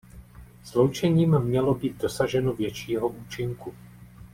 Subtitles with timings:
[0.63, 3.73] Sloučením mělo být dosaženo většího účinku.